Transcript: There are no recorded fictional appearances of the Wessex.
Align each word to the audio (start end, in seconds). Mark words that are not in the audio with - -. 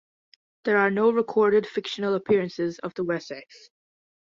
There 0.63 0.77
are 0.79 0.89
no 0.89 1.11
recorded 1.11 1.67
fictional 1.67 2.15
appearances 2.15 2.79
of 2.79 2.95
the 2.95 3.03
Wessex. 3.03 3.69